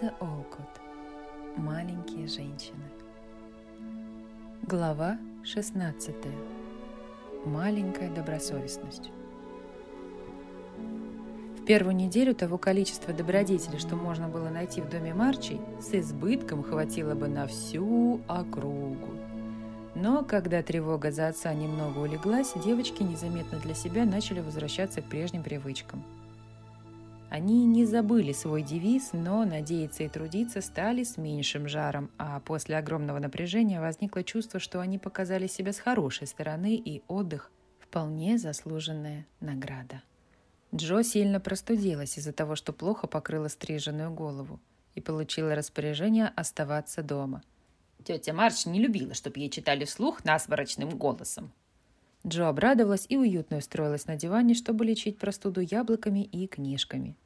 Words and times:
Луиза 0.00 0.14
Олкот. 0.20 0.80
Маленькие 1.56 2.28
женщины. 2.28 2.82
Глава 4.62 5.18
16. 5.44 6.14
Маленькая 7.44 8.10
добросовестность. 8.10 9.10
В 11.58 11.64
первую 11.64 11.96
неделю 11.96 12.34
того 12.34 12.58
количества 12.58 13.12
добродетелей, 13.12 13.78
что 13.78 13.96
можно 13.96 14.28
было 14.28 14.48
найти 14.48 14.80
в 14.80 14.88
доме 14.88 15.14
Марчей, 15.14 15.60
с 15.80 15.92
избытком 15.94 16.62
хватило 16.62 17.14
бы 17.14 17.28
на 17.28 17.46
всю 17.46 18.20
округу. 18.28 19.14
Но 19.94 20.22
когда 20.22 20.62
тревога 20.62 21.10
за 21.10 21.28
отца 21.28 21.52
немного 21.54 21.98
улеглась, 21.98 22.52
девочки 22.64 23.02
незаметно 23.02 23.58
для 23.58 23.74
себя 23.74 24.04
начали 24.04 24.40
возвращаться 24.40 25.02
к 25.02 25.06
прежним 25.06 25.42
привычкам– 25.42 26.04
они 27.30 27.66
не 27.66 27.84
забыли 27.84 28.32
свой 28.32 28.62
девиз, 28.62 29.10
но 29.12 29.44
надеяться 29.44 30.02
и 30.02 30.08
трудиться 30.08 30.62
стали 30.62 31.04
с 31.04 31.18
меньшим 31.18 31.68
жаром, 31.68 32.10
а 32.16 32.40
после 32.40 32.78
огромного 32.78 33.18
напряжения 33.18 33.80
возникло 33.80 34.24
чувство, 34.24 34.58
что 34.58 34.80
они 34.80 34.98
показали 34.98 35.46
себя 35.46 35.72
с 35.72 35.78
хорошей 35.78 36.26
стороны, 36.26 36.74
и 36.74 37.02
отдых– 37.06 37.50
вполне 37.80 38.38
заслуженная 38.38 39.26
награда. 39.40 40.02
Джо 40.74 41.02
сильно 41.02 41.38
простудилась 41.38 42.18
из-за 42.18 42.32
того, 42.32 42.56
что 42.56 42.72
плохо 42.72 43.06
покрыла 43.06 43.48
стриженную 43.48 44.10
голову 44.10 44.58
и 44.94 45.00
получила 45.00 45.54
распоряжение 45.54 46.32
оставаться 46.34 47.02
дома. 47.02 47.42
Тетя 48.04 48.32
Марш 48.32 48.66
не 48.66 48.80
любила, 48.80 49.12
чтобы 49.14 49.40
ей 49.40 49.50
читали 49.50 49.84
вслух 49.84 50.24
насморочным 50.24 50.90
голосом. 50.90 51.52
Джо 52.26 52.48
обрадовалась 52.48 53.06
и 53.08 53.16
уютно 53.16 53.58
устроилась 53.58 54.06
на 54.06 54.16
диване, 54.16 54.54
чтобы 54.54 54.84
лечить 54.84 55.18
простуду 55.18 55.60
яблоками 55.60 56.24
и 56.24 56.46
книжками. 56.46 57.16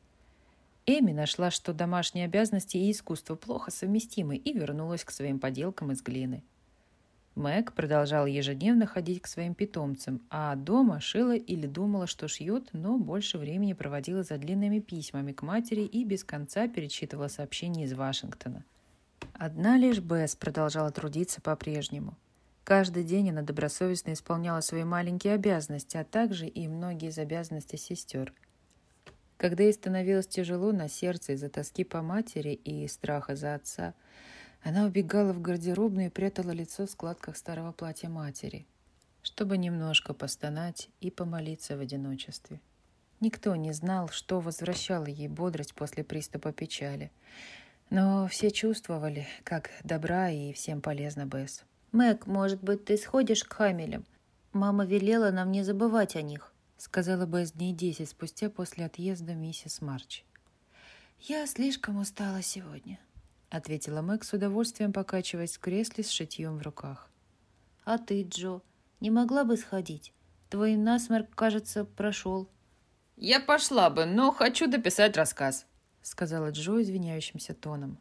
Эми 0.84 1.12
нашла, 1.12 1.50
что 1.50 1.72
домашние 1.72 2.26
обязанности 2.26 2.76
и 2.76 2.90
искусство 2.90 3.34
плохо 3.36 3.70
совместимы, 3.70 4.36
и 4.36 4.52
вернулась 4.52 5.04
к 5.04 5.10
своим 5.10 5.38
поделкам 5.38 5.92
из 5.92 6.02
глины. 6.02 6.42
Мэг 7.34 7.72
продолжала 7.72 8.26
ежедневно 8.26 8.86
ходить 8.86 9.22
к 9.22 9.26
своим 9.26 9.54
питомцам, 9.54 10.20
а 10.28 10.54
дома 10.54 11.00
шила 11.00 11.34
или 11.34 11.66
думала, 11.66 12.06
что 12.06 12.28
шьет, 12.28 12.68
но 12.72 12.98
больше 12.98 13.38
времени 13.38 13.72
проводила 13.72 14.22
за 14.22 14.36
длинными 14.36 14.80
письмами 14.80 15.32
к 15.32 15.40
матери 15.42 15.82
и 15.82 16.04
без 16.04 16.24
конца 16.24 16.68
перечитывала 16.68 17.28
сообщения 17.28 17.84
из 17.84 17.94
Вашингтона. 17.94 18.64
Одна 19.32 19.78
лишь 19.78 20.00
Бесс 20.00 20.36
продолжала 20.36 20.90
трудиться 20.90 21.40
по-прежнему– 21.40 22.18
Каждый 22.64 23.02
день 23.02 23.30
она 23.30 23.42
добросовестно 23.42 24.12
исполняла 24.12 24.60
свои 24.60 24.84
маленькие 24.84 25.34
обязанности, 25.34 25.96
а 25.96 26.04
также 26.04 26.46
и 26.46 26.68
многие 26.68 27.08
из 27.08 27.18
обязанностей 27.18 27.76
сестер. 27.76 28.32
Когда 29.36 29.64
ей 29.64 29.72
становилось 29.72 30.28
тяжело 30.28 30.70
на 30.70 30.88
сердце 30.88 31.32
из-за 31.32 31.48
тоски 31.48 31.82
по 31.82 32.02
матери 32.02 32.52
и 32.52 32.86
страха 32.86 33.34
за 33.34 33.56
отца, 33.56 33.94
она 34.62 34.84
убегала 34.84 35.32
в 35.32 35.40
гардеробную 35.40 36.06
и 36.06 36.10
прятала 36.10 36.52
лицо 36.52 36.86
в 36.86 36.90
складках 36.90 37.36
старого 37.36 37.72
платья 37.72 38.08
матери, 38.08 38.64
чтобы 39.22 39.58
немножко 39.58 40.14
постонать 40.14 40.88
и 41.00 41.10
помолиться 41.10 41.76
в 41.76 41.80
одиночестве. 41.80 42.60
Никто 43.18 43.56
не 43.56 43.72
знал, 43.72 44.08
что 44.08 44.38
возвращало 44.38 45.06
ей 45.06 45.26
бодрость 45.26 45.74
после 45.74 46.04
приступа 46.04 46.52
печали, 46.52 47.10
но 47.90 48.28
все 48.28 48.52
чувствовали, 48.52 49.26
как 49.42 49.70
добра 49.82 50.30
и 50.30 50.52
всем 50.52 50.80
полезна 50.80 51.26
Бесс. 51.26 51.64
«Мэг, 51.92 52.26
может 52.26 52.62
быть, 52.62 52.86
ты 52.86 52.96
сходишь 52.96 53.44
к 53.44 53.52
Хамелям? 53.52 54.06
Мама 54.54 54.86
велела 54.86 55.30
нам 55.30 55.52
не 55.52 55.62
забывать 55.62 56.16
о 56.16 56.22
них», 56.22 56.54
сказала 56.78 57.26
Бесс 57.26 57.52
дней 57.52 57.74
десять 57.74 58.08
спустя 58.08 58.48
после 58.48 58.86
отъезда 58.86 59.34
миссис 59.34 59.82
Марч. 59.82 60.24
«Я 61.20 61.46
слишком 61.46 61.98
устала 61.98 62.40
сегодня», 62.40 62.98
ответила 63.50 64.00
Мэг 64.00 64.24
с 64.24 64.32
удовольствием, 64.32 64.94
покачиваясь 64.94 65.58
в 65.58 65.60
кресле 65.60 66.02
с 66.02 66.08
шитьем 66.08 66.56
в 66.56 66.62
руках. 66.62 67.10
«А 67.84 67.98
ты, 67.98 68.22
Джо, 68.22 68.62
не 69.00 69.10
могла 69.10 69.44
бы 69.44 69.58
сходить? 69.58 70.14
Твой 70.48 70.76
насморк, 70.76 71.34
кажется, 71.34 71.84
прошел». 71.84 72.48
«Я 73.16 73.38
пошла 73.38 73.90
бы, 73.90 74.06
но 74.06 74.32
хочу 74.32 74.66
дописать 74.66 75.18
рассказ», 75.18 75.66
сказала 76.00 76.50
Джо 76.52 76.80
извиняющимся 76.80 77.52
тоном. 77.52 77.98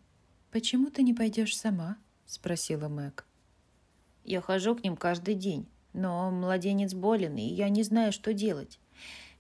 «Почему 0.49 0.89
ты 0.89 1.03
не 1.03 1.13
пойдешь 1.13 1.57
сама?» 1.57 1.97
спросила 2.25 2.87
Мэг. 2.87 3.25
Я 4.23 4.41
хожу 4.41 4.75
к 4.75 4.83
ним 4.83 4.95
каждый 4.95 5.35
день, 5.35 5.67
но 5.93 6.29
младенец 6.31 6.93
болен, 6.93 7.37
и 7.37 7.41
я 7.41 7.69
не 7.69 7.83
знаю, 7.83 8.11
что 8.11 8.33
делать. 8.33 8.79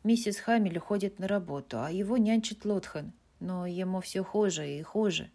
Миссис 0.03 0.37
Хамель 0.37 0.79
уходит 0.79 1.19
на 1.19 1.27
работу, 1.27 1.79
а 1.79 1.91
его 1.91 2.17
нянчит 2.17 2.65
Лотхан, 2.65 3.13
но 3.39 3.67
ему 3.67 4.01
все 4.01 4.23
хуже 4.23 4.67
и 4.67 4.81
хуже. 4.81 5.29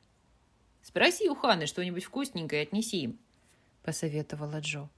«Спроси 0.82 1.28
у 1.28 1.34
Ханы 1.34 1.66
что-нибудь 1.66 2.04
вкусненькое 2.04 2.62
и 2.62 2.66
отнеси 2.66 3.02
им»,— 3.02 3.18
посоветовала 3.82 4.60
Джо. 4.60 4.88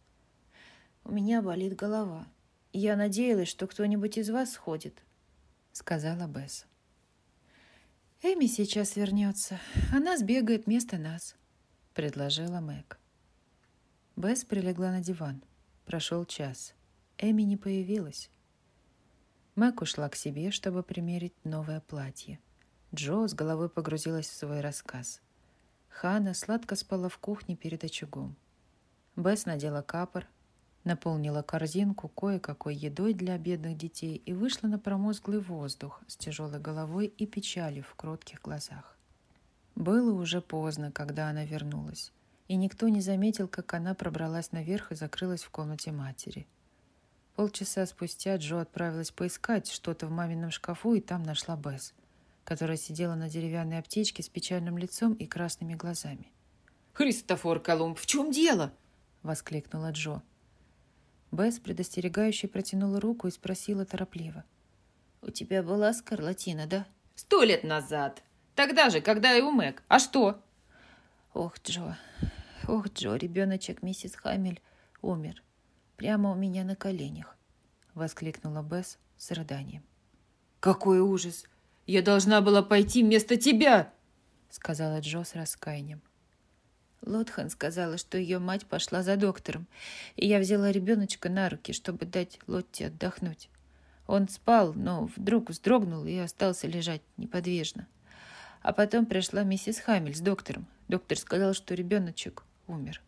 «У 1.05 1.13
меня 1.13 1.41
болит 1.41 1.77
голова. 1.77 2.27
Я 2.73 2.97
надеялась, 2.97 3.49
что 3.49 3.67
кто-нибудь 3.67 4.19
из 4.19 4.29
вас 4.31 4.53
сходит»,— 4.53 5.03
сказала 5.73 6.27
Бесс. 6.27 6.67
«Эми 8.23 8.47
сейчас 8.47 8.97
вернется. 8.97 9.59
Она 9.93 10.17
сбегает 10.19 10.67
вместо 10.67 10.99
нас»,— 10.99 11.37
предложила 11.95 12.61
Мэг. 12.61 12.99
Бесс 14.19 14.45
прилегла 14.45 14.91
на 14.91 15.01
диван. 15.01 15.45
Прошел 15.87 16.25
час. 16.25 16.75
Эми 17.19 17.43
не 17.43 17.57
появилась. 17.57 18.31
Мэг 19.55 19.81
ушла 19.81 20.09
к 20.09 20.17
себе, 20.17 20.51
чтобы 20.51 20.83
примерить 20.83 21.35
новое 21.45 21.79
платье. 21.81 22.41
Джо 22.93 23.29
с 23.29 23.35
головой 23.35 23.69
погрузилась 23.69 24.27
в 24.27 24.35
свой 24.35 24.61
рассказ. 24.61 25.21
Хана 25.89 26.35
сладко 26.35 26.75
спала 26.75 27.09
в 27.09 27.17
кухне 27.19 27.55
перед 27.55 27.85
очагом. 27.85 28.35
Бесс 29.15 29.47
надела 29.47 29.83
капор, 29.83 30.27
наполнила 30.83 31.43
корзинку 31.43 32.09
кое-какой 32.09 32.75
едой 32.75 33.15
для 33.15 33.39
бедных 33.39 33.77
детей 33.79 34.21
и 34.27 34.33
вышла 34.33 34.67
на 34.67 34.81
промозглый 34.81 35.39
воздух 35.39 36.03
с 36.09 36.17
тяжелой 36.17 36.59
головой 36.59 37.07
и 37.07 37.25
печалью 37.25 37.85
в 37.85 37.95
кротких 37.95 38.43
глазах. 38.43 38.97
Было 39.77 40.13
уже 40.13 40.41
поздно, 40.41 40.91
когда 40.91 41.29
она 41.29 41.45
вернулась 41.45 42.11
и 42.49 42.57
никто 42.57 42.89
не 42.89 43.01
заметил, 43.01 43.47
как 43.47 43.75
она 43.75 43.95
пробралась 43.95 44.53
наверх 44.53 44.91
и 44.91 44.95
закрылась 44.95 45.43
в 45.45 45.51
комнате 45.51 45.93
матери. 45.93 46.47
Полчаса 47.37 47.87
спустя 47.87 48.37
Джо 48.37 48.61
отправилась 48.61 49.11
поискать 49.13 49.71
что-то 49.71 50.07
в 50.07 50.11
мамином 50.11 50.51
шкафу, 50.51 50.95
и 50.95 51.01
там 51.01 51.23
нашла 51.23 51.57
Бесс, 51.57 51.95
которая 52.45 52.77
сидела 52.77 53.15
на 53.15 53.29
деревянной 53.29 53.79
аптечке 53.79 54.23
с 54.23 54.29
печальным 54.29 54.77
лицом 54.77 55.13
и 55.13 55.27
красными 55.27 55.75
глазами. 55.75 56.33
«Христофор 56.95 57.61
Колумб, 57.61 57.99
в 57.99 58.07
чем 58.07 58.33
дело?»— 58.33 58.73
воскликнула 59.23 59.93
Джо. 59.93 60.23
Бесс 61.31 61.61
предостерегающе 61.61 62.49
протянула 62.49 63.01
руку 63.01 63.29
и 63.29 63.31
спросила 63.31 63.85
торопливо. 63.85 64.45
«У 65.21 65.31
тебя 65.31 65.63
была 65.63 65.93
скарлатина, 65.93 66.67
да?» 66.67 66.87
«Сто 67.15 67.43
лет 67.43 67.63
назад. 67.63 68.23
Тогда 68.55 68.91
же, 68.91 69.01
когда 69.01 69.37
и 69.37 69.43
у 69.43 69.51
Мэг. 69.51 69.83
А 69.89 69.99
что?» 69.99 70.43
«Ох, 71.35 71.59
Джо, 71.63 71.97
Ох, 72.69 72.89
Джо, 72.93 73.17
ребеночек 73.17 73.83
миссис 73.83 74.15
Хамель 74.15 74.61
умер. 75.01 75.43
Прямо 75.97 76.33
у 76.33 76.35
меня 76.35 76.65
на 76.65 76.77
коленях. 76.77 77.35
Воскликнула 77.95 78.63
Бесс 78.63 78.99
с 79.17 79.31
рыданием. 79.31 79.83
Какой 80.61 81.01
ужас! 81.01 81.47
Я 81.87 82.03
должна 82.03 82.43
была 82.43 82.63
пойти 82.63 83.03
вместо 83.03 83.39
тебя! 83.39 83.91
Сказала 84.51 85.01
Джо 85.01 85.25
с 85.25 85.35
раскаянием. 85.35 86.03
Лотхан 87.01 87.49
сказала, 87.49 87.97
что 87.97 88.19
ее 88.19 88.39
мать 88.39 88.67
пошла 88.67 89.03
за 89.03 89.17
доктором, 89.17 89.67
и 90.17 90.27
я 90.27 90.39
взяла 90.39 90.71
ребеночка 90.71 91.31
на 91.31 91.49
руки, 91.49 91.73
чтобы 91.73 92.05
дать 92.05 92.39
Лотте 92.47 92.89
отдохнуть. 92.89 93.49
Он 94.07 94.29
спал, 94.29 94.75
но 94.75 95.09
вдруг 95.17 95.49
вздрогнул 95.49 96.05
и 96.05 96.19
остался 96.19 96.67
лежать 96.67 97.01
неподвижно. 97.17 97.89
А 98.61 98.75
потом 98.75 99.07
пришла 99.07 99.43
миссис 99.43 99.79
Хамель 99.79 100.15
с 100.15 100.21
доктором. 100.21 100.67
Доктор 100.89 101.17
сказал, 101.17 101.55
что 101.55 101.75
ребеночек 101.75 102.45
умер. 102.69 103.03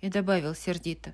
И 0.00 0.08
добавил 0.08 0.54
сердито. 0.54 1.12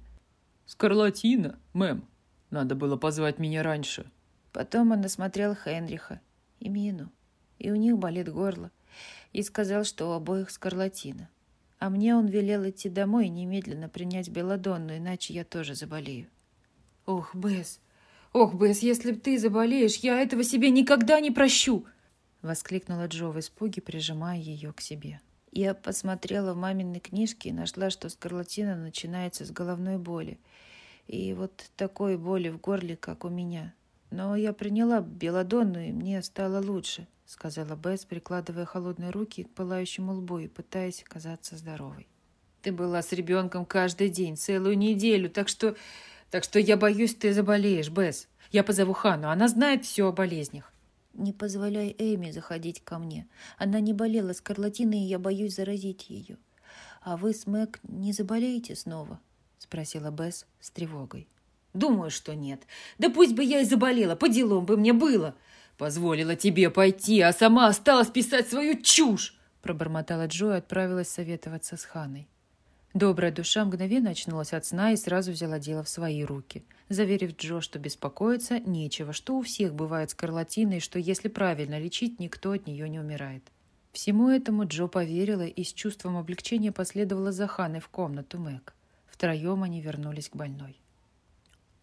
«Скарлатина, 0.67 1.59
мэм. 1.73 2.05
Надо 2.51 2.75
было 2.75 2.97
позвать 2.97 3.39
меня 3.39 3.63
раньше». 3.63 4.11
Потом 4.53 4.93
он 4.93 5.05
осмотрел 5.05 5.55
Хенриха 5.55 6.21
и 6.61 6.69
Мину, 6.69 7.11
и 7.59 7.71
у 7.71 7.77
них 7.77 7.97
болит 7.97 8.29
горло, 8.29 8.71
и 9.33 9.43
сказал, 9.43 9.85
что 9.85 10.11
у 10.11 10.13
обоих 10.13 10.51
скарлатина. 10.51 11.31
А 11.79 11.89
мне 11.89 12.15
он 12.15 12.27
велел 12.27 12.69
идти 12.69 12.89
домой 12.89 13.27
и 13.27 13.31
немедленно 13.31 13.89
принять 13.89 14.29
белодонну, 14.29 14.97
иначе 14.97 15.33
я 15.33 15.45
тоже 15.45 15.75
заболею. 15.75 16.29
«Ох, 17.07 17.35
Бесс, 17.35 17.81
ох, 18.33 18.55
Бесс, 18.55 18.81
если 18.81 19.13
б 19.13 19.19
ты 19.19 19.39
заболеешь, 19.39 19.97
я 19.97 20.21
этого 20.21 20.45
себе 20.45 20.71
никогда 20.71 21.19
не 21.19 21.31
прощу!» 21.31 21.87
Воскликнула 22.43 23.07
Джо 23.07 23.29
в 23.29 23.39
испуге, 23.39 23.81
прижимая 23.83 24.39
ее 24.39 24.73
к 24.73 24.81
себе. 24.81 25.21
Я 25.53 25.75
посмотрела 25.75 26.55
в 26.55 26.57
маминой 26.57 27.01
книжке 27.01 27.51
и 27.51 27.53
нашла, 27.53 27.91
что 27.91 28.09
скарлатина 28.09 28.75
начинается 28.75 29.45
с 29.45 29.51
головной 29.51 29.99
боли. 29.99 30.39
И 31.07 31.35
вот 31.35 31.71
такой 31.77 32.17
боли 32.17 32.49
в 32.49 32.59
горле, 32.59 32.97
как 32.97 33.27
у 33.27 33.29
меня. 33.29 33.75
Но 34.11 34.35
я 34.35 34.55
приняла 34.55 35.03
белодонну, 35.03 35.79
и 35.79 35.93
мне 35.93 36.23
стало 36.23 36.65
лучше, 36.65 37.07
сказала 37.27 37.77
Бесс, 37.77 38.07
прикладывая 38.07 38.65
холодные 38.65 39.11
руки 39.11 39.45
к 39.45 39.51
пылающему 39.51 40.15
лбу 40.15 40.39
и 40.39 40.49
пытаясь 40.49 41.05
казаться 41.07 41.59
здоровой. 41.59 42.09
«Ты 42.63 42.73
была 42.73 43.03
с 43.03 43.13
ребенком 43.13 43.67
каждый 43.67 44.09
день, 44.09 44.37
целую 44.37 44.79
неделю, 44.79 45.29
так 45.29 45.49
что... 45.49 45.77
Так 46.31 46.45
что 46.45 46.59
я 46.59 46.79
боюсь, 46.79 47.15
ты 47.15 47.35
заболеешь, 47.35 47.91
Бесс. 47.91 48.27
Я 48.53 48.65
позову 48.65 48.95
Хану, 48.95 49.29
она 49.29 49.49
знает 49.49 49.85
все 49.85 50.09
о 50.09 50.13
болезнях». 50.13 50.72
«Не 51.15 51.33
позволяй 51.33 51.95
Эми 51.99 52.31
заходить 52.31 52.83
ко 52.83 52.99
мне. 52.99 53.29
Она 53.59 53.81
не 53.81 53.93
болела 53.93 54.33
скарлатиной, 54.33 55.01
и 55.01 55.09
я 55.09 55.19
боюсь 55.19 55.57
заразить 55.57 56.09
ее. 56.09 56.39
А 57.03 57.17
вы 57.17 57.35
с 57.35 57.47
Мэг 57.47 57.81
не 57.83 58.13
заболеете 58.13 58.75
снова?»— 58.77 59.21
спросила 59.59 60.11
Бесс 60.11 60.47
с 60.61 60.71
тревогой. 60.71 61.29
«Думаю, 61.75 62.11
что 62.11 62.35
нет. 62.35 62.63
Да 62.99 63.11
пусть 63.11 63.35
бы 63.35 63.45
я 63.45 63.61
и 63.61 63.65
заболела, 63.65 64.17
по 64.17 64.29
делам 64.29 64.67
бы 64.67 64.77
мне 64.77 64.93
было. 64.93 65.35
Позволила 65.79 66.37
тебе 66.37 66.71
пойти, 66.71 67.21
а 67.21 67.33
сама 67.33 67.69
осталась 67.69 68.09
писать 68.09 68.49
свою 68.49 68.81
чушь!» 68.81 69.39
Пробормотала 69.63 70.27
Джо 70.27 70.55
и 70.55 70.59
отправилась 70.59 71.09
советоваться 71.09 71.77
с 71.77 71.85
Ханой. 71.85 72.29
Добрая 72.95 73.33
душа 73.33 73.65
мгновенно 73.65 74.11
очнулась 74.11 74.53
от 74.53 74.67
сна 74.67 74.93
и 74.93 74.97
сразу 74.97 75.33
взяла 75.33 75.59
дело 75.59 75.83
в 75.83 75.89
свои 75.89 76.25
руки, 76.25 76.63
заверив 76.91 77.37
Джо, 77.37 77.61
что 77.61 77.79
беспокоиться 77.79 78.59
нечего, 78.59 79.15
что 79.15 79.37
у 79.37 79.43
всех 79.43 79.75
бывает 79.75 80.11
скарлатина 80.11 80.75
и 80.75 80.81
что 80.81 80.99
если 80.99 81.29
правильно 81.29 81.81
лечить, 81.81 82.21
никто 82.21 82.53
от 82.53 82.67
нее 82.67 82.89
не 82.91 83.01
умирает. 83.01 83.45
Всему 83.93 84.29
этому 84.29 84.67
Джо 84.67 84.89
поверила 84.89 85.47
и 85.47 85.65
с 85.65 85.73
чувством 85.73 86.17
облегчения 86.17 86.73
последовала 86.73 87.33
за 87.33 87.47
Ханой 87.47 87.81
в 87.81 87.89
комнату 87.89 88.39
Мэг. 88.39 88.75
Втроем 89.07 89.63
они 89.63 89.81
вернулись 89.81 90.29
к 90.29 90.37
больной. 90.37 90.79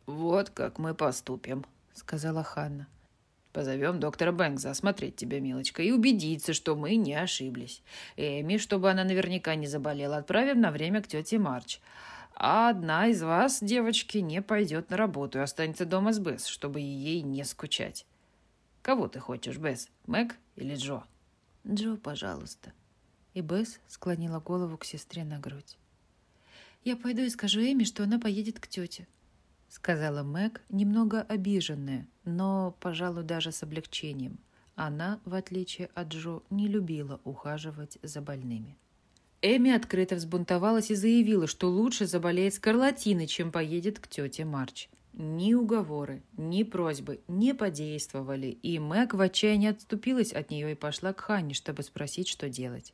«Вот 0.05 0.49
как 0.51 0.77
мы 0.77 0.93
поступим»,— 0.93 1.65
сказала 1.93 2.43
Ханна. 2.43 2.87
Позовем 3.51 3.99
доктора 3.99 4.31
Бэнкса 4.31 4.69
осмотреть 4.69 5.15
тебя, 5.15 5.39
милочка, 5.39 5.81
и 5.81 5.91
убедиться, 5.91 6.53
что 6.53 6.75
мы 6.75 6.95
не 6.95 7.15
ошиблись. 7.15 7.81
Эми, 8.15 8.57
чтобы 8.57 8.91
она 8.91 9.03
наверняка 9.03 9.55
не 9.55 9.65
заболела, 9.65 10.17
отправим 10.17 10.61
на 10.61 10.71
время 10.71 11.01
к 11.01 11.07
тете 11.07 11.39
Марч. 11.39 11.79
А 12.35 12.69
одна 12.69 13.07
из 13.07 13.23
вас, 13.23 13.61
девочки, 13.61 14.19
не 14.19 14.41
пойдет 14.41 14.91
на 14.91 14.97
работу 14.97 15.39
и 15.39 15.41
останется 15.41 15.85
дома 15.85 16.13
с 16.13 16.19
Бесс, 16.19 16.45
чтобы 16.45 16.79
ей 16.79 17.21
не 17.21 17.43
скучать. 17.43 18.05
Кого 18.83 19.07
ты 19.07 19.19
хочешь, 19.19 19.57
Бесс, 19.57 19.89
Мэг 20.05 20.35
или 20.55 20.75
Джо? 20.75 21.03
Джо, 21.67 21.97
пожалуйста. 21.97 22.71
И 23.33 23.41
Бесс 23.41 23.79
склонила 23.87 24.39
голову 24.39 24.77
к 24.77 24.85
сестре 24.85 25.23
на 25.23 25.39
грудь. 25.39 25.77
Я 26.83 26.95
пойду 26.95 27.23
и 27.23 27.29
скажу 27.29 27.59
Эми, 27.61 27.83
что 27.83 28.03
она 28.03 28.19
поедет 28.19 28.59
к 28.59 28.67
тете,— 28.67 29.07
сказала 29.69 30.23
Мэг, 30.23 30.61
немного 30.69 31.21
обиженная, 31.21 32.07
но, 32.25 32.75
пожалуй, 32.79 33.23
даже 33.23 33.51
с 33.51 33.63
облегчением. 33.63 34.39
Она, 34.75 35.19
в 35.25 35.33
отличие 35.33 35.89
от 35.93 36.09
Джо, 36.09 36.41
не 36.49 36.67
любила 36.67 37.19
ухаживать 37.23 37.97
за 38.01 38.21
больными. 38.21 38.77
Эми 39.41 39.71
открыто 39.71 40.15
взбунтовалась 40.15 40.91
и 40.91 40.95
заявила, 40.95 41.47
что 41.47 41.69
лучше 41.69 42.05
заболеет 42.05 42.53
скарлатиной, 42.55 43.27
чем 43.27 43.51
поедет 43.51 43.99
к 43.99 44.07
тете 44.07 44.43
Марч. 44.43 44.89
Ни 45.13 45.53
уговоры, 45.53 46.23
ни 46.37 46.63
просьбы 46.63 47.21
не 47.27 47.53
подействовали, 47.53 48.47
и 48.47 48.79
Мэг 48.79 49.13
в 49.13 49.21
отчаянии 49.21 49.69
отступилась 49.69 50.33
от 50.33 50.49
нее 50.49 50.71
и 50.71 50.75
пошла 50.75 51.13
к 51.13 51.21
Ханне, 51.21 51.53
чтобы 51.53 51.83
спросить, 51.83 52.27
что 52.27 52.49
делать. 52.49 52.93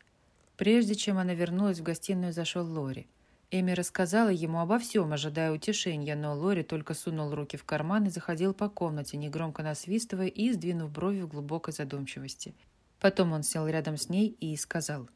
Прежде 0.57 0.95
чем 0.95 1.17
она 1.17 1.33
вернулась 1.33 1.79
в 1.79 1.83
гостиную, 1.83 2.31
зашел 2.31 2.65
Лори. 2.65 3.07
Эми 3.51 3.71
рассказала 3.71 4.29
ему 4.29 4.59
обо 4.59 4.79
всем, 4.79 5.13
ожидая 5.13 5.51
утешения, 5.51 6.15
но 6.15 6.35
Лори 6.35 6.63
только 6.63 6.93
сунул 6.93 7.33
руки 7.33 7.57
в 7.57 7.63
карман 7.63 8.05
и 8.05 8.09
заходил 8.09 8.53
по 8.53 8.69
комнате, 8.69 9.17
негромко 9.17 9.61
насвистывая 9.61 10.27
и 10.27 10.51
сдвинув 10.51 10.91
брови 10.91 11.21
в 11.21 11.27
глубокой 11.27 11.73
задумчивости. 11.73 12.55
Потом 12.99 13.33
он 13.33 13.43
сел 13.43 13.67
рядом 13.67 13.97
с 13.97 14.09
ней 14.09 14.29
и 14.39 14.55
сказал. 14.55 15.07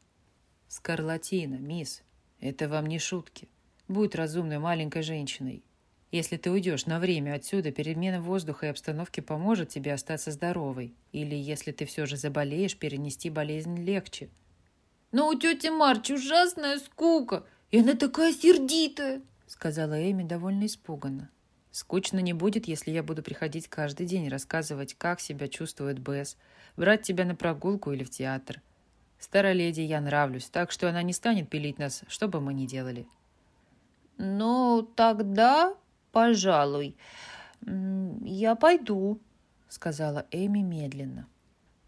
«Скарлатина, 0.68 1.56
мисс, 1.56 2.02
это 2.38 2.68
вам 2.68 2.86
не 2.86 3.00
шутки. 3.00 3.48
Будь 3.88 4.14
разумной 4.14 4.58
маленькой 4.58 5.02
женщиной. 5.02 5.64
Если 6.12 6.36
ты 6.36 6.50
уйдешь 6.52 6.86
на 6.86 7.00
время 7.00 7.34
отсюда, 7.34 7.72
перемена 7.72 8.20
воздуха 8.20 8.66
и 8.66 8.68
обстановки 8.68 9.20
поможет 9.20 9.70
тебе 9.70 9.92
остаться 9.92 10.30
здоровой. 10.30 10.94
Или, 11.10 11.34
если 11.34 11.72
ты 11.72 11.84
все 11.86 12.06
же 12.06 12.16
заболеешь, 12.16 12.76
перенести 12.76 13.28
болезнь 13.28 13.76
легче». 13.76 14.28
«Но 15.10 15.28
у 15.28 15.34
тети 15.34 15.66
Марч 15.66 16.12
ужасная 16.12 16.78
скука!» 16.78 17.44
И 17.70 17.78
она 17.78 17.94
такая 17.94 18.32
сердитая!»— 18.32 19.22
сказала 19.46 19.94
Эми 20.10 20.24
довольно 20.24 20.66
испуганно. 20.66 21.30
«Скучно 21.70 22.18
не 22.18 22.32
будет, 22.32 22.66
если 22.66 22.90
я 22.90 23.02
буду 23.02 23.22
приходить 23.22 23.68
каждый 23.68 24.06
день 24.06 24.28
рассказывать, 24.28 24.94
как 24.94 25.20
себя 25.20 25.46
чувствует 25.46 26.00
Бесс, 26.00 26.36
брать 26.76 27.02
тебя 27.02 27.24
на 27.24 27.36
прогулку 27.36 27.92
или 27.92 28.02
в 28.02 28.10
театр. 28.10 28.60
Старой 29.20 29.54
леди 29.54 29.82
я 29.82 30.00
нравлюсь, 30.00 30.48
так 30.48 30.72
что 30.72 30.88
она 30.88 31.02
не 31.02 31.12
станет 31.12 31.48
пилить 31.48 31.78
нас, 31.78 32.02
что 32.08 32.26
бы 32.26 32.40
мы 32.40 32.54
ни 32.54 32.66
делали». 32.66 33.06
«Ну, 34.18 34.82
тогда, 34.96 35.74
пожалуй, 36.10 36.96
я 37.62 38.56
пойду»,— 38.56 39.20
сказала 39.68 40.26
Эми 40.32 40.58
медленно. 40.58 41.28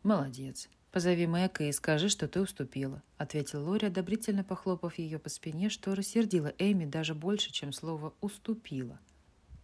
«Молодец. 0.04 0.68
«Позови 0.92 1.26
Мэка 1.26 1.64
и 1.64 1.72
скажи, 1.72 2.10
что 2.10 2.28
ты 2.28 2.42
уступила»,— 2.42 3.02
ответил 3.16 3.64
Лори, 3.64 3.86
одобрительно 3.86 4.44
похлопав 4.44 4.98
ее 4.98 5.18
по 5.18 5.30
спине, 5.30 5.70
что 5.70 5.94
рассердило 5.94 6.52
Эми 6.58 6.84
даже 6.84 7.14
больше, 7.14 7.50
чем 7.50 7.72
слово 7.72 8.12
«уступила». 8.20 9.00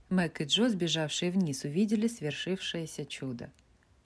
Мэг 0.09 0.41
и 0.41 0.45
Джо, 0.45 0.71
сбежавшие 0.71 1.31
вниз, 1.31 1.65
увидели 1.65 2.09
свершившееся 2.09 3.05
чудо. 3.05 3.53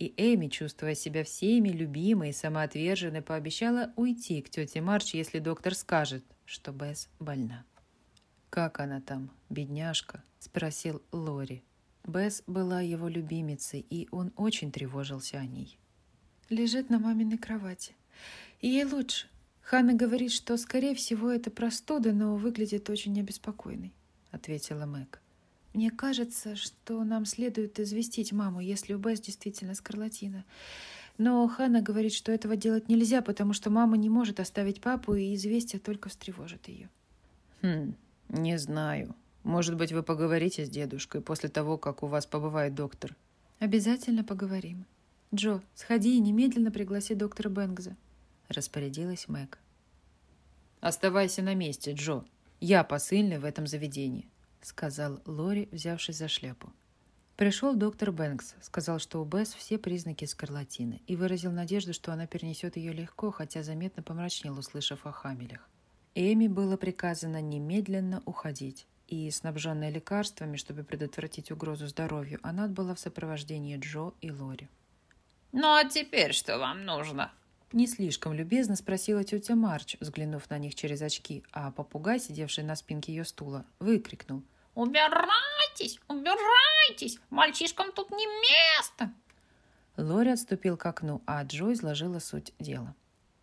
И 0.01 0.13
Эми, 0.17 0.49
чувствуя 0.49 0.97
себя 0.97 1.23
всеми 1.23 1.69
любимой 1.69 2.31
и 2.31 2.33
самоотверженной, 2.33 3.23
пообещала 3.23 3.93
уйти 3.95 4.43
к 4.43 4.51
тете 4.51 4.81
Марч, 4.81 5.15
если 5.15 5.39
доктор 5.39 5.77
скажет, 5.77 6.25
что 6.45 6.73
Бесс 6.73 7.09
больна. 7.21 7.65
«Как 8.51 8.81
она 8.81 9.01
там, 9.01 9.31
бедняжка?»– 9.49 10.25
спросил 10.41 11.01
Лори. 11.13 11.63
Бесс 12.05 12.43
была 12.49 12.81
его 12.81 13.07
любимицей, 13.07 13.87
и 13.89 14.09
он 14.11 14.33
очень 14.35 14.73
тревожился 14.73 15.39
о 15.39 15.47
ней 15.47 15.79
лежит 16.53 16.91
на 16.91 16.99
маминой 16.99 17.39
кровати. 17.39 17.95
И 18.61 18.69
ей 18.69 18.85
лучше. 18.85 19.27
Ханна 19.63 19.95
говорит, 19.95 20.33
что, 20.33 20.57
скорее 20.57 20.95
всего, 20.95 21.31
это 21.31 21.51
простуда, 21.51 22.13
но 22.13 22.37
выглядит 22.37 22.91
очень 22.91 23.19
обеспокоенной,— 23.19 23.93
ответила 24.31 24.87
Мэг. 24.87 25.21
Мне 25.73 25.91
кажется, 25.91 26.55
что 26.55 27.03
нам 27.05 27.25
следует 27.25 27.81
известить 27.81 28.33
маму, 28.33 28.61
если 28.61 28.93
у 28.93 28.99
Бесс 28.99 29.21
действительно 29.21 29.75
скарлатина. 29.75 30.45
Но 31.17 31.49
Ханна 31.49 31.81
говорит, 31.81 32.13
что 32.13 32.31
этого 32.31 32.57
делать 32.57 32.89
нельзя, 32.89 33.23
потому 33.23 33.55
что 33.55 33.71
мама 33.71 33.97
не 33.97 34.11
может 34.11 34.41
оставить 34.41 34.81
папу, 34.81 35.15
и 35.15 35.35
известие 35.35 35.81
только 35.81 36.09
встревожит 36.09 36.69
ее. 36.69 36.91
Хм, 37.63 37.95
не 38.29 38.59
знаю. 38.59 39.15
Может 39.45 39.77
быть, 39.77 39.93
вы 39.93 40.03
поговорите 40.03 40.67
с 40.67 40.69
дедушкой 40.69 41.23
после 41.23 41.49
того, 41.49 41.79
как 41.79 42.03
у 42.03 42.07
вас 42.07 42.27
побывает 42.27 42.75
доктор? 42.75 43.17
Обязательно 43.59 44.25
поговорим. 44.25 44.85
«Джо, 45.35 45.63
сходи 45.75 46.17
и 46.17 46.21
немедленно 46.21 46.71
пригласи 46.71 47.15
доктора 47.15 47.49
Бэнкза»,— 47.49 47.97
распорядилась 48.49 49.29
Мэг. 49.29 49.59
«Оставайся 50.81 51.41
на 51.41 51.55
месте, 51.55 51.93
Джо. 51.93 52.25
Я 52.61 52.85
посыльный 52.85 53.39
в 53.39 53.47
этом 53.47 53.67
заведении»,— 53.67 54.29
сказал 54.61 55.21
Лори, 55.25 55.69
взявшись 55.73 56.19
за 56.19 56.29
шляпу. 56.29 56.71
Пришел 57.37 57.75
доктор 57.75 58.13
Бэнкс, 58.13 58.57
сказал, 58.61 58.99
что 58.99 59.23
у 59.23 59.25
Бесс 59.25 59.55
все 59.55 59.79
признаки 59.79 60.27
скарлатины, 60.27 61.01
и 61.07 61.17
выразил 61.17 61.51
надежду, 61.51 61.95
что 61.95 62.13
она 62.13 62.27
перенесет 62.27 62.77
ее 62.77 62.93
легко, 62.93 63.31
хотя 63.31 63.63
заметно 63.63 64.03
помрачнел, 64.03 64.59
услышав 64.59 65.07
о 65.07 65.13
Хамелях. 65.13 65.67
Эми 66.15 66.47
было 66.47 66.77
приказано 66.77 67.41
немедленно 67.41 68.23
уходить, 68.27 68.87
и, 69.09 69.31
снабженная 69.31 69.91
лекарствами, 69.91 70.59
чтобы 70.59 70.85
предотвратить 70.85 71.51
угрозу 71.51 71.87
здоровью, 71.87 72.39
она 72.43 72.67
отбыла 72.67 72.95
в 72.95 73.01
сопровождении 73.01 73.79
Джо 73.79 74.13
и 74.21 74.31
Лори. 74.31 74.69
«Ну 75.53 75.75
а 75.75 75.85
теперь 75.85 76.33
что 76.33 76.59
вам 76.59 76.85
нужно?» 76.85 77.31
Не 77.73 77.87
слишком 77.87 78.35
любезно 78.35 78.77
спросила 78.77 79.25
тетя 79.25 79.55
Марч, 79.55 79.97
взглянув 80.01 80.49
на 80.51 80.59
них 80.59 80.75
через 80.75 81.01
очки, 81.01 81.43
а 81.53 81.71
попугай, 81.71 82.21
сидевший 82.21 82.65
на 82.65 82.77
спинке 82.77 83.15
ее 83.15 83.25
стула, 83.25 83.65
выкрикнул. 83.79 84.43
«Убирайтесь! 84.75 85.99
Убирайтесь! 86.09 87.19
Мальчишкам 87.31 87.93
тут 87.93 88.11
не 88.11 88.27
место!» 88.27 89.13
Лори 89.97 90.31
отступил 90.31 90.77
к 90.77 90.85
окну, 90.85 91.23
а 91.27 91.43
Джо 91.45 91.73
изложила 91.73 92.19
суть 92.19 92.53
дела. 92.59 92.95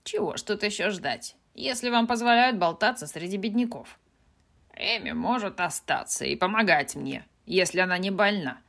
«Чего 0.03 0.37
ж 0.37 0.41
тут 0.41 0.63
еще 0.63 0.89
ждать, 0.89 1.35
если 1.53 1.89
вам 1.89 2.07
позволяют 2.07 2.57
болтаться 2.57 3.05
среди 3.07 3.37
бедняков? 3.37 3.99
Эми 4.75 5.11
может 5.11 5.59
остаться 5.59 6.25
и 6.25 6.35
помогать 6.35 6.95
мне, 6.95 7.27
если 7.45 7.79
она 7.79 7.97
не 7.97 8.11
больна. 8.11 8.61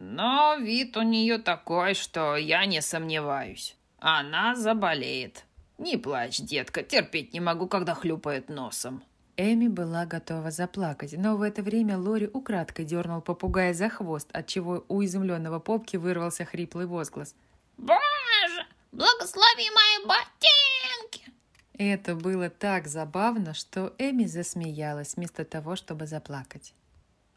Но 0.00 0.56
вид 0.56 0.96
у 0.96 1.02
нее 1.02 1.36
такой, 1.36 1.92
что 1.92 2.34
я 2.36 2.64
не 2.64 2.80
сомневаюсь. 2.80 3.76
Она 3.98 4.56
заболеет. 4.56 5.44
Не 5.76 5.98
плачь, 5.98 6.40
детка, 6.40 6.82
терпеть 6.82 7.34
не 7.34 7.40
могу, 7.40 7.68
когда 7.68 7.94
хлюпает 7.94 8.48
носом. 8.48 9.02
Эми 9.36 9.68
была 9.68 10.06
готова 10.06 10.50
заплакать, 10.50 11.14
но 11.16 11.36
в 11.36 11.42
это 11.42 11.62
время 11.62 11.98
Лори 11.98 12.28
украдкой 12.32 12.86
дернул 12.86 13.20
попугая 13.20 13.74
за 13.74 13.90
хвост, 13.90 14.28
отчего 14.32 14.84
у 14.88 15.02
изумленного 15.04 15.60
попки 15.60 15.96
вырвался 15.96 16.46
хриплый 16.46 16.86
возглас. 16.86 17.34
«Боже! 17.76 18.66
Благослови 18.92 19.70
мои 19.70 20.06
ботинки!» 20.06 21.32
Это 21.74 22.14
было 22.14 22.48
так 22.48 22.86
забавно, 22.86 23.52
что 23.54 23.94
Эми 23.98 24.24
засмеялась 24.24 25.16
вместо 25.16 25.44
того, 25.44 25.76
чтобы 25.76 26.06
заплакать. 26.06 26.74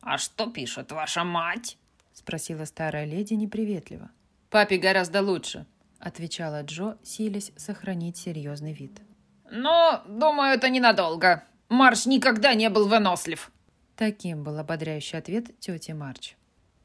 «А 0.02 0.18
что 0.18 0.48
пишет 0.48 0.92
ваша 0.92 1.24
мать?»— 1.24 1.78
спросила 2.14 2.66
старая 2.66 3.06
леди 3.06 3.34
неприветливо. 3.34 4.10
«Папе 4.50 4.78
гораздо 4.78 5.22
лучше»,— 5.22 5.66
отвечала 6.00 6.62
Джо, 6.64 6.98
силясь 7.04 7.52
сохранить 7.58 8.18
серьезный 8.18 8.74
вид. 8.74 9.02
«Но, 9.50 10.04
думаю, 10.08 10.54
это 10.54 10.70
ненадолго. 10.70 11.44
Марш 11.70 12.06
никогда 12.06 12.54
не 12.54 12.70
был 12.70 12.88
вынослив». 12.88 13.52
Таким 13.96 14.44
был 14.44 14.58
ободряющий 14.58 15.18
ответ 15.20 15.60
тети 15.60 15.92
Марч. 15.92 16.36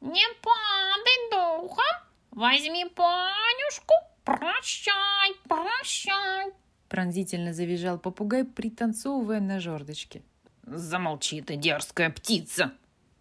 «Не 0.01 0.25
падай 0.41 1.29
духом, 1.31 1.83
возьми 2.31 2.85
панюшку, 2.85 3.93
прощай, 4.23 5.33
прощай!» 5.47 6.51
Пронзительно 6.87 7.53
завизжал 7.53 7.99
попугай, 7.99 8.45
пританцовывая 8.45 9.39
на 9.39 9.59
жердочке. 9.59 10.23
«Замолчи 10.63 11.41
ты, 11.41 11.55
дерзкая 11.55 12.09
птица! 12.09 12.73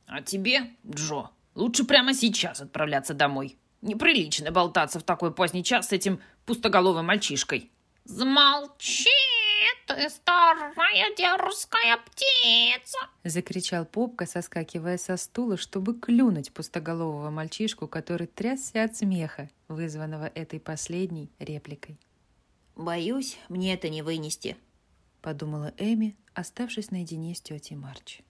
А 0.07 0.23
тебе, 0.23 0.71
Джо, 0.87 1.31
лучше 1.59 1.85
прямо 1.85 2.15
сейчас 2.15 2.61
отправляться 2.61 3.15
домой. 3.15 3.59
Неприлично 3.83 4.51
болтаться 4.51 4.99
в 4.99 5.03
такой 5.03 5.35
поздний 5.35 5.65
час 5.65 5.89
с 5.89 5.93
этим 5.93 6.21
пустоголовым 6.47 7.07
мальчишкой». 7.07 7.71
«Замолчи, 8.05 9.11
ты 9.87 10.09
старая 10.09 11.15
дерзкая 11.17 11.99
птица!» 11.99 12.99
Закричал 13.23 13.85
Попка, 13.85 14.25
соскакивая 14.27 14.97
со 14.97 15.17
стула, 15.19 15.59
чтобы 15.59 15.95
клюнуть 15.99 16.53
пустоголового 16.53 17.31
мальчишку, 17.31 17.87
который 17.87 18.27
трясся 18.27 18.85
от 18.85 18.97
смеха, 18.97 19.51
вызванного 19.69 20.31
этой 20.35 20.59
последней 20.59 21.31
репликой. 21.39 21.99
«Боюсь, 22.77 23.37
мне 23.49 23.75
это 23.75 23.91
не 23.91 24.03
вынести»,— 24.03 24.57
подумала 25.21 25.75
Эми, 25.77 26.17
оставшись 26.33 26.91
наедине 26.91 27.35
с 27.35 27.43
тетей 27.43 27.77
Марч. 27.77 28.21